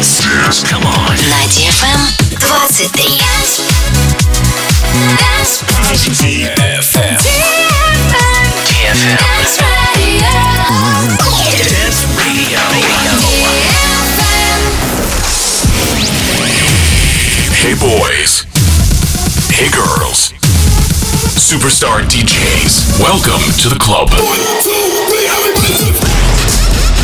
[0.00, 0.24] Dance.
[0.24, 0.64] Dance.
[0.64, 1.12] Come on.
[1.28, 2.00] На DFM
[2.40, 2.88] 23.
[6.56, 7.20] DFM.
[8.64, 9.18] DFM.
[11.68, 12.60] Dance Radio.
[17.60, 18.46] Hey boys.
[19.52, 20.32] Hey girls.
[21.36, 22.98] Superstar DJs.
[22.98, 24.08] Welcome to the club.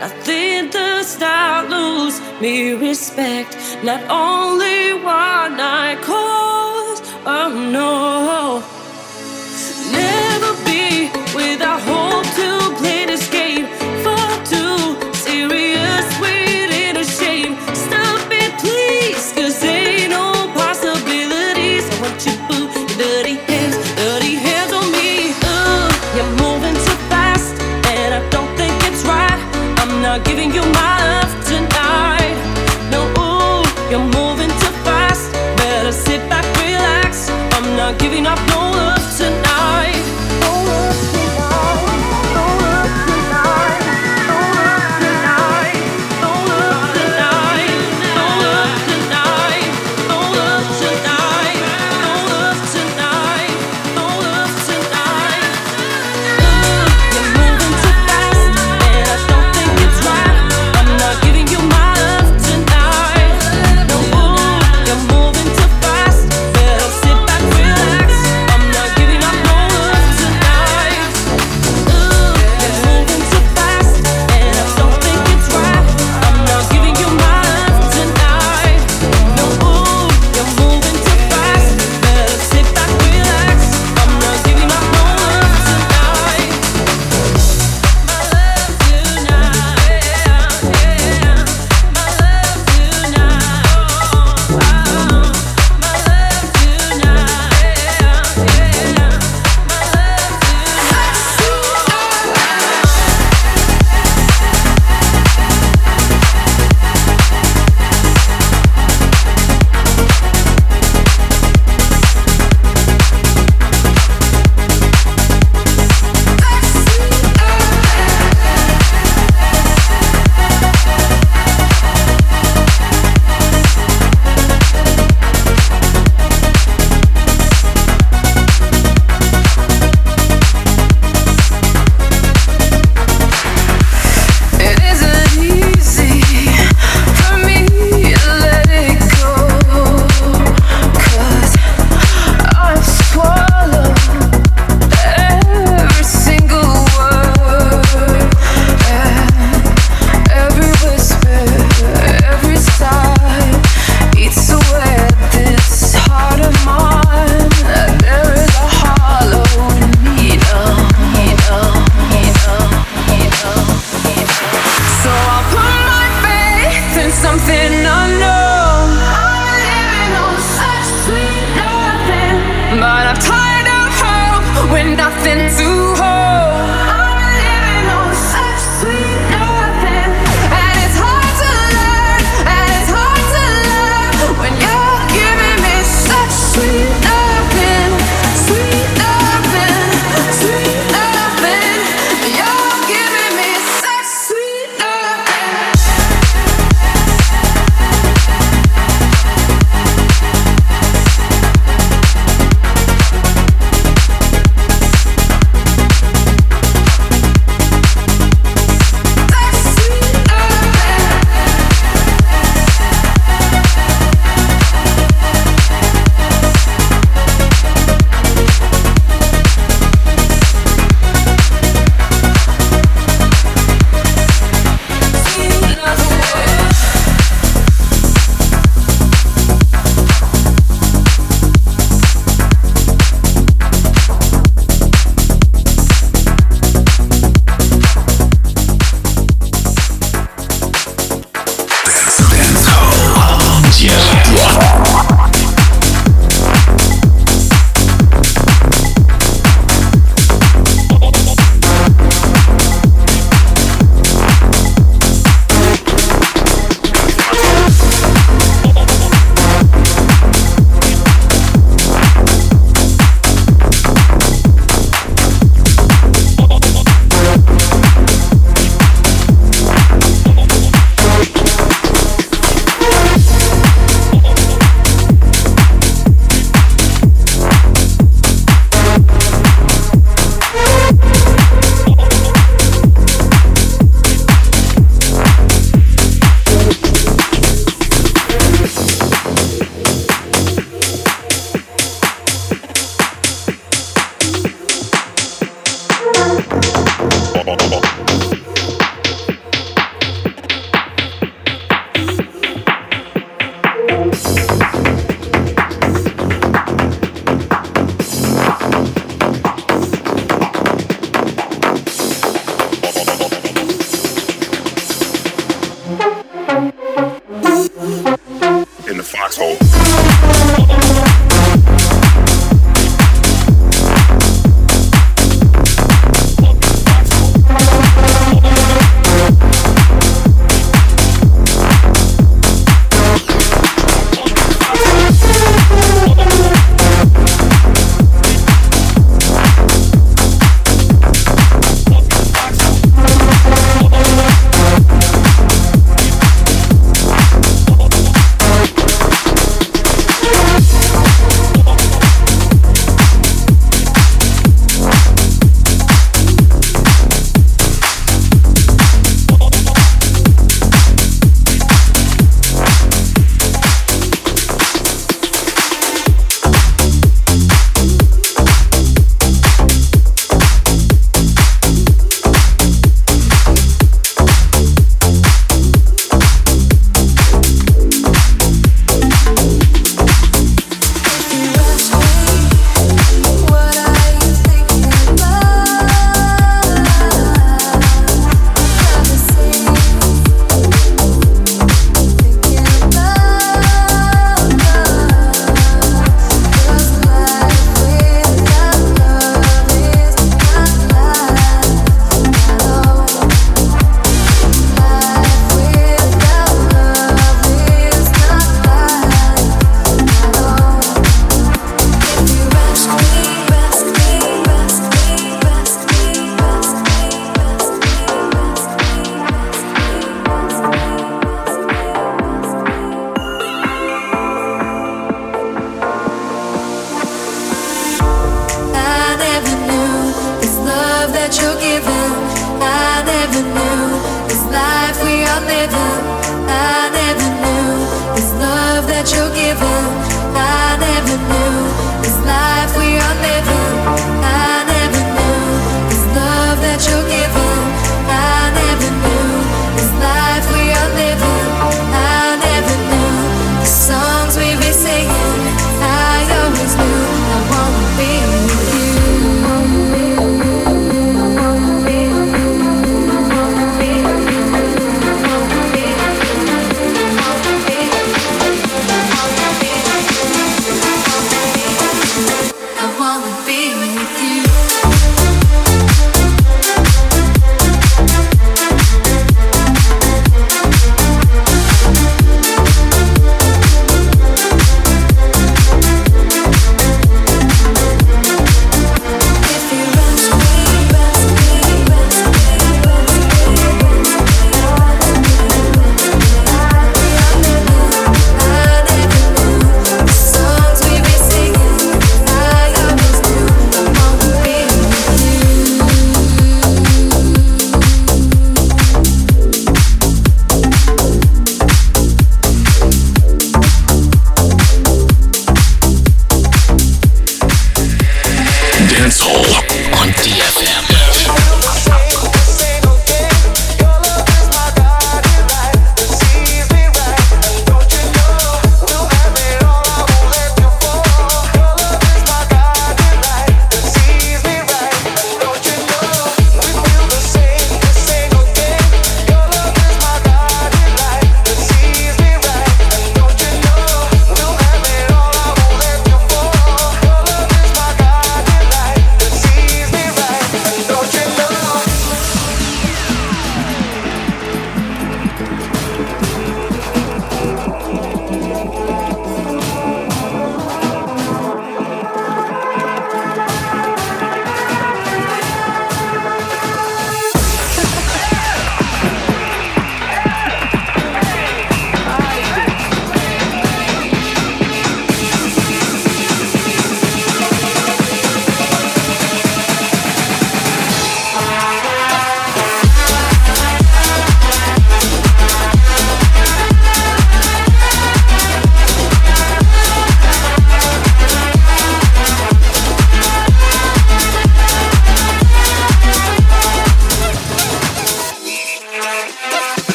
[0.00, 3.56] Nothing does not lose me respect.
[3.82, 8.73] Not only one I cause, oh no.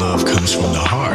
[0.00, 1.09] Love comes from the heart.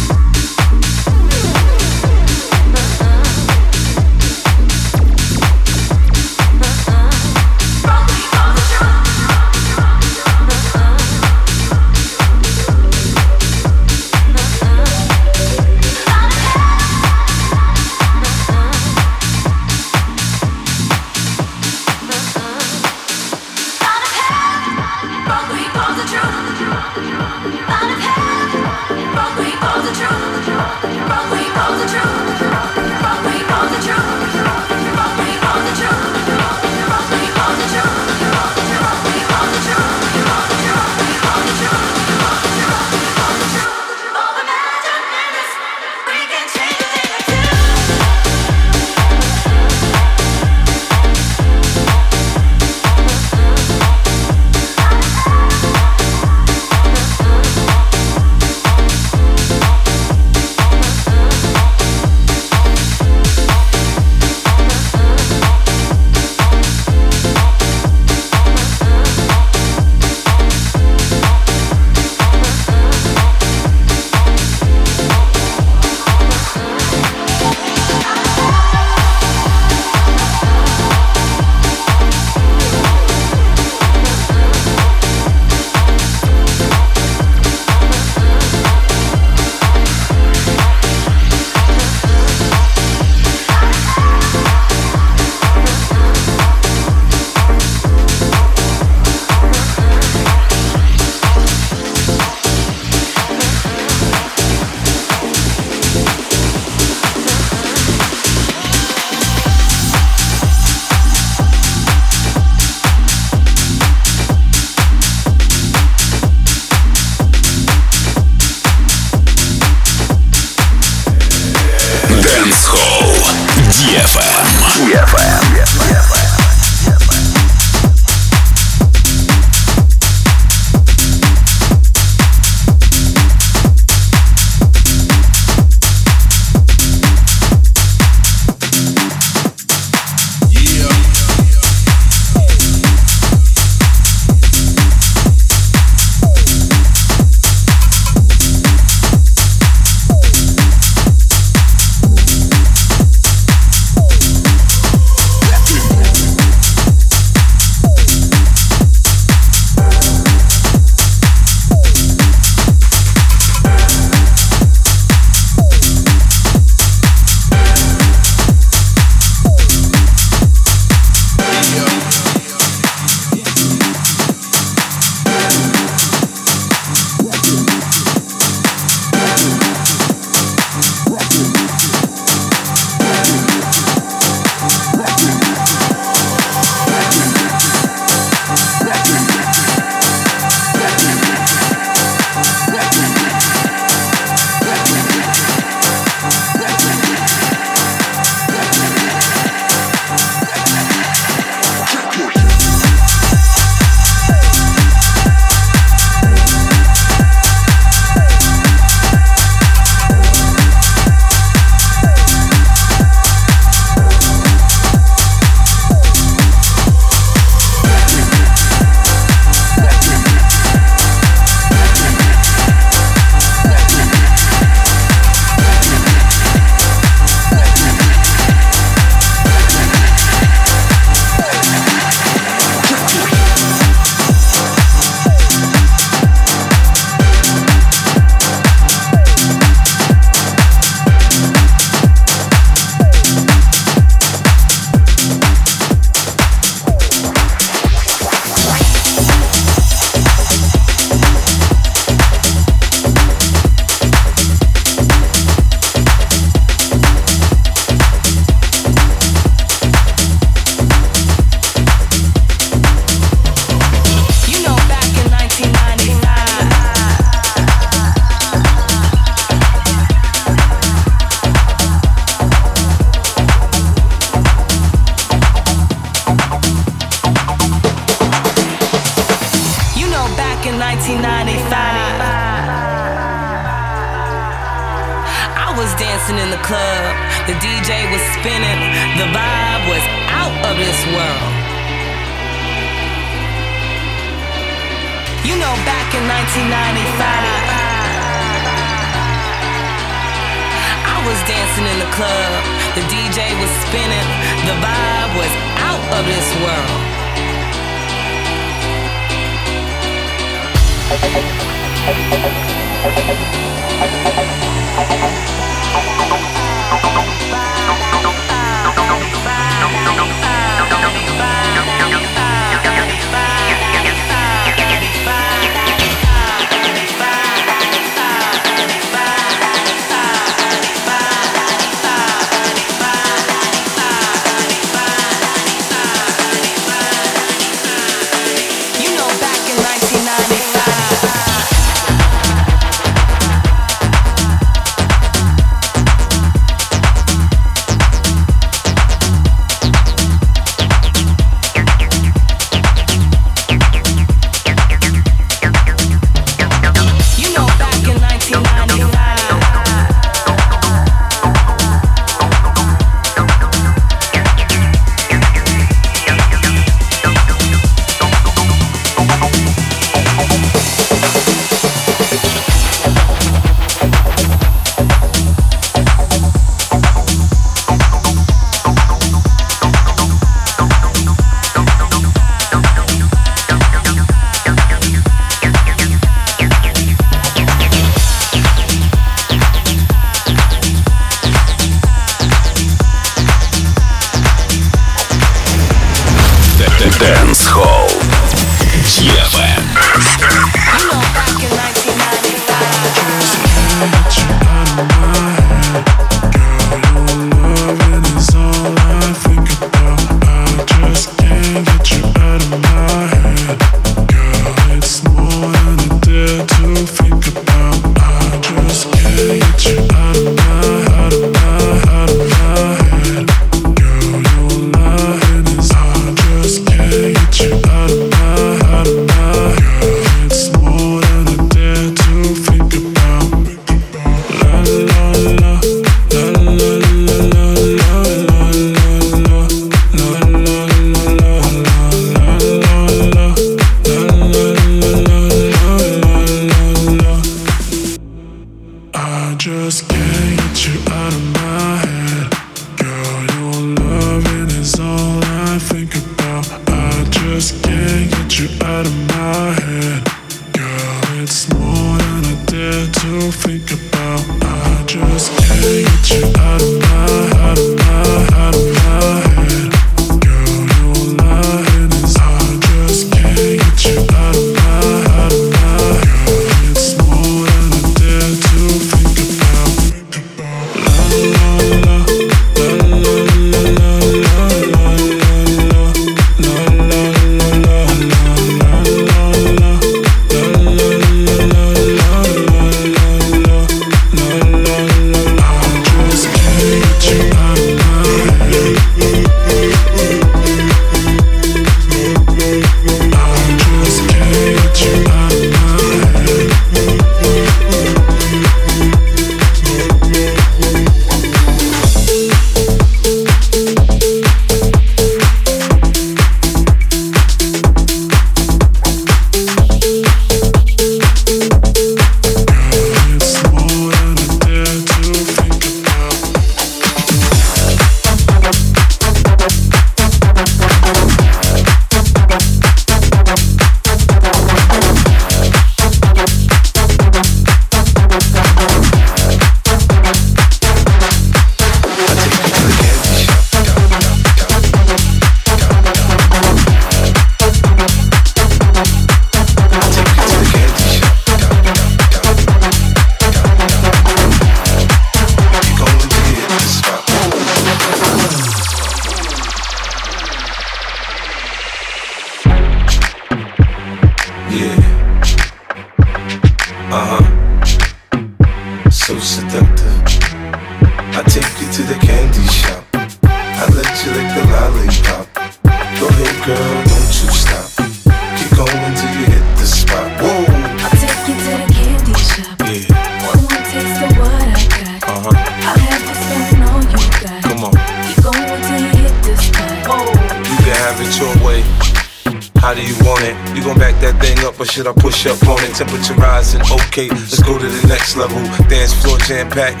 [596.01, 598.57] Temperature rising, okay, let's go to the next level.
[598.89, 600.00] Dance floor jam packed,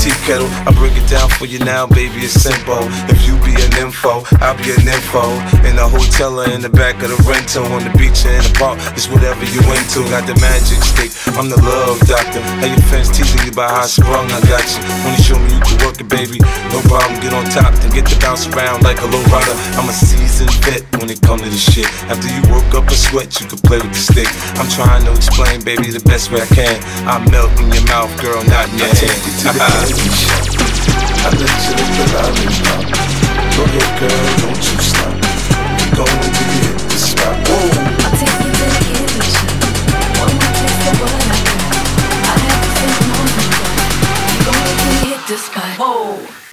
[0.00, 0.48] tea kettle.
[0.64, 2.88] I break it down for you now, baby, it's simple.
[3.12, 5.28] If you be an info, I'll be an info.
[5.68, 8.40] In the hotel or in the back of the rental, on the beach or in
[8.40, 10.00] the park, it's whatever you into.
[10.08, 12.40] Got the magic stick, I'm the love doctor.
[12.40, 14.80] How your fans teasing you about how I sprung, I got you.
[15.04, 16.40] When you show me you can work it, baby,
[16.72, 17.20] no problem.
[17.20, 19.52] Get on top, then get to bounce around like a low rider.
[19.76, 21.88] I'm a seasoned vet when it comes to this shit.
[22.08, 24.32] After you work up a sweat, you can play with the stick.
[24.56, 26.80] I'm trying to explain, baby, the best way I can.
[27.04, 29.89] I melt in your mouth, girl, not in your hand.
[29.92, 31.74] I let you.
[33.56, 33.62] Go
[33.98, 35.14] girl, don't you stop.
[35.78, 37.34] We going to hit the spot.
[37.48, 37.58] Whoa.
[38.06, 38.66] I'll take you to
[39.18, 39.34] the.
[40.20, 41.10] One more I.
[42.22, 43.66] I have to say more than that.
[44.30, 45.76] You gon' make me hit the.
[45.78, 46.49] Whoa.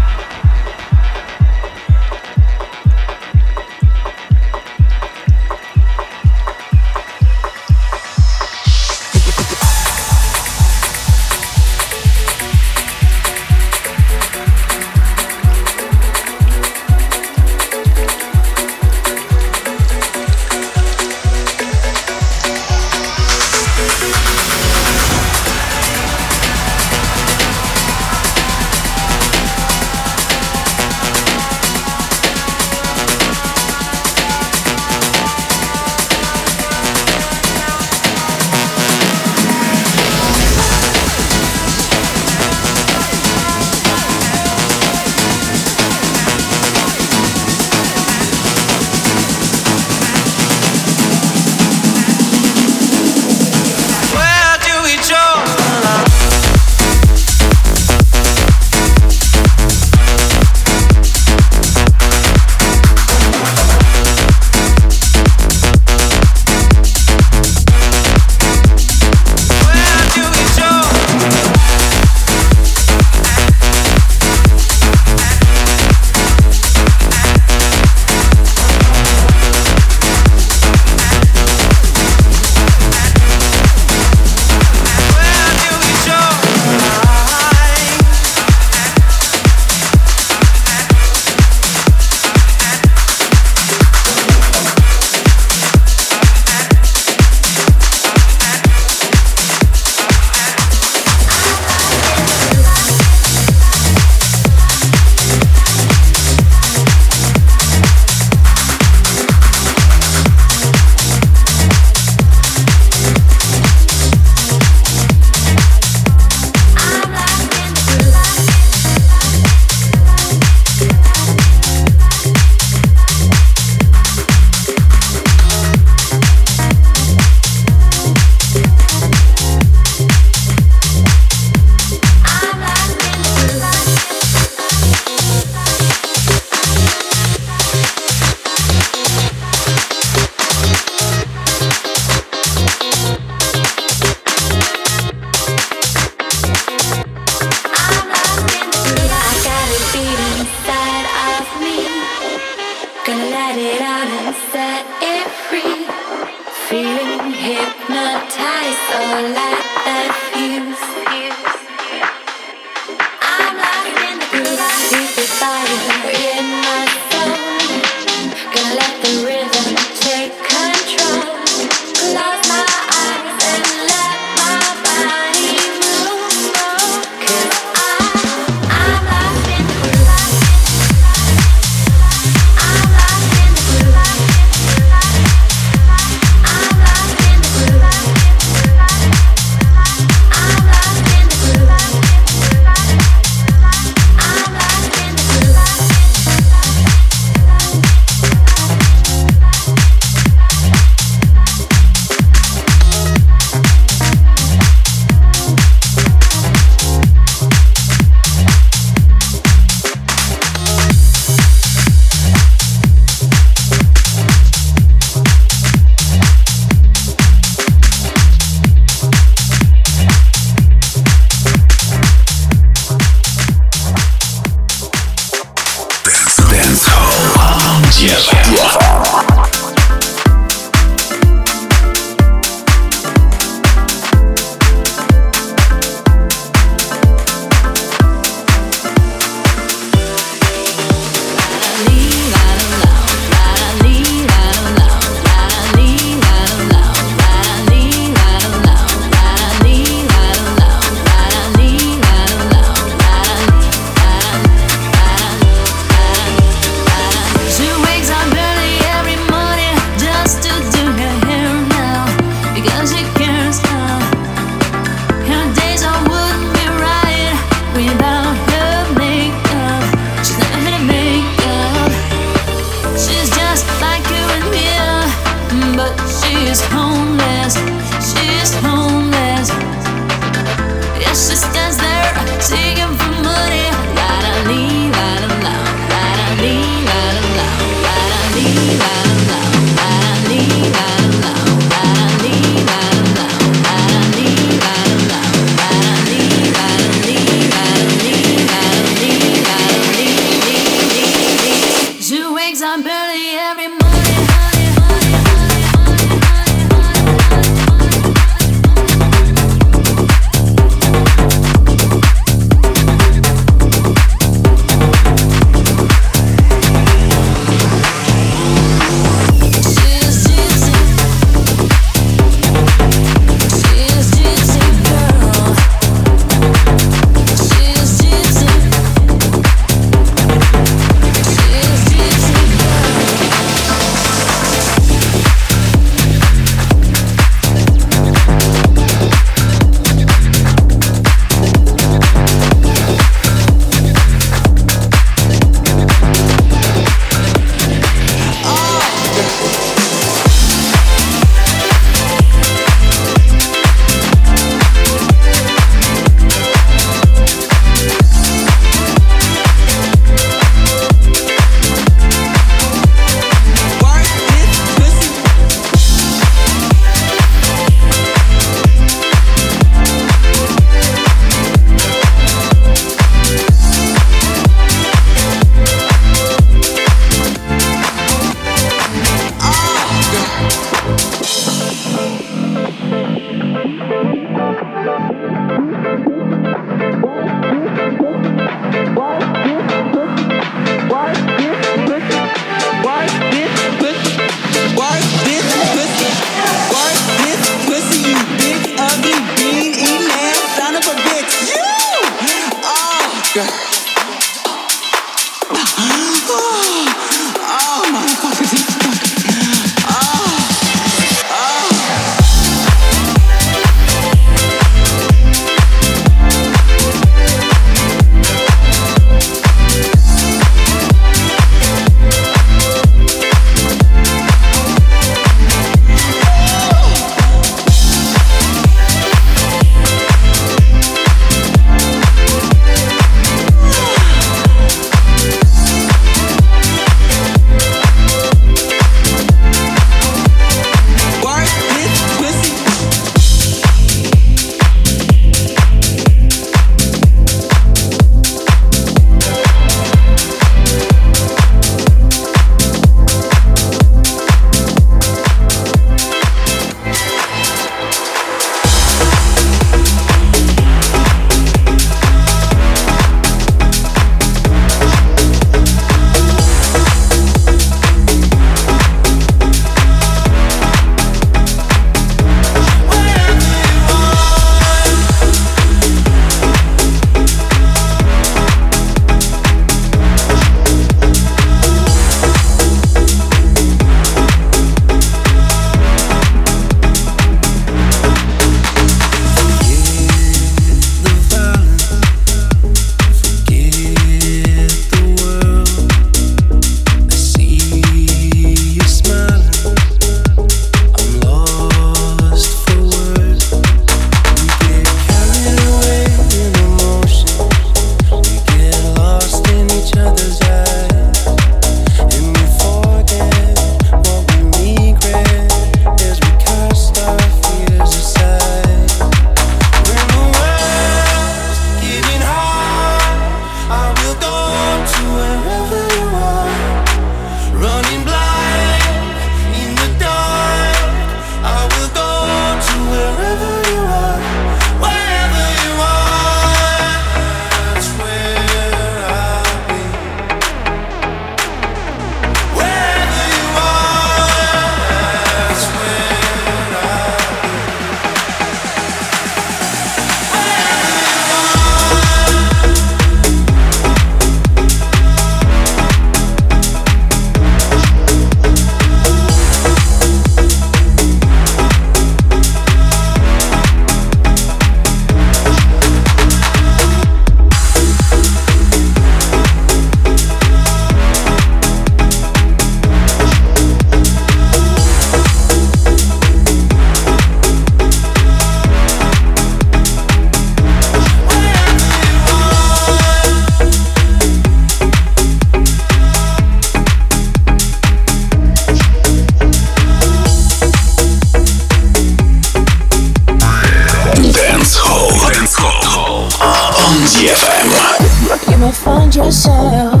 [597.21, 600.00] You may find yourself.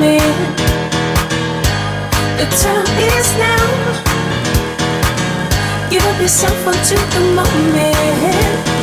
[0.00, 0.18] me.
[2.38, 3.66] The time is now.
[5.90, 8.74] Give yourself unto the moment.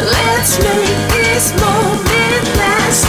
[0.00, 3.06] Let's make this moment last.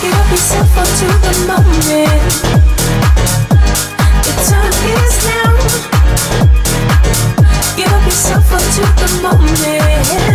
[0.00, 2.67] Give yourself unto the moment.
[9.22, 10.27] moment